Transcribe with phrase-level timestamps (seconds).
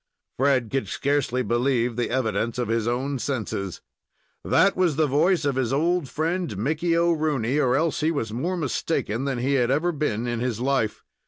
[0.35, 3.81] Fred could scarcely believe the evidence of his own senses.
[4.43, 8.57] That was the voice of his old friend, Mickey O'Rooney, or else he was more
[8.57, 11.03] mistaken than he had ever been in his life.